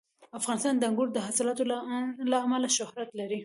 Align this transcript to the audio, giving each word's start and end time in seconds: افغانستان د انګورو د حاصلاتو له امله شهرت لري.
افغانستان 0.39 0.73
د 0.77 0.83
انګورو 0.89 1.11
د 1.15 1.19
حاصلاتو 1.27 1.63
له 2.31 2.37
امله 2.45 2.67
شهرت 2.77 3.09
لري. 3.19 3.39